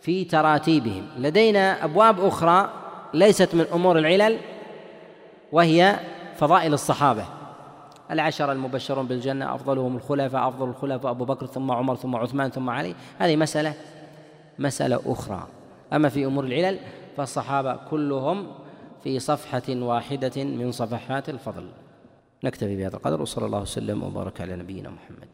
[0.01, 1.09] في تراتيبهم.
[1.19, 2.71] لدينا أبواب أخرى
[3.15, 4.39] ليست من أمور العلل
[5.53, 6.01] وهي
[6.37, 7.25] فضائل الصحابة.
[8.11, 12.95] العشرة المبشرون بالجنة أفضلهم الخلفاء أفضل الخلفاء أبو بكر ثم عمر ثم عثمان ثم علي.
[13.19, 13.75] هذه مسألة
[14.59, 15.47] مسألة أخرى.
[15.93, 16.79] أما في أمور العلل
[17.17, 18.47] فالصحابة كلهم
[19.05, 21.69] في صفحة واحدة من صفحات الفضل.
[22.45, 25.29] نكتفي بهذا القدر وصلى الله وسلم وبارك على نبينا محمد.